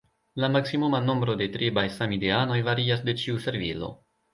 [0.43, 3.97] La maksimuma nombro de tribaj samideanoj varias de ĉiu servilo.